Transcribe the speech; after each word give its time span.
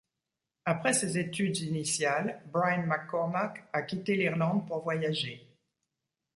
Après 0.65 0.93
ses 0.93 1.19
études 1.19 1.59
initiales, 1.59 2.41
Bryan 2.51 2.87
Mc 2.87 3.05
Cormack 3.07 3.69
a 3.71 3.83
quitté 3.83 4.15
l'Irlande 4.15 4.65
pour 4.67 4.81
voyager. 4.81 5.45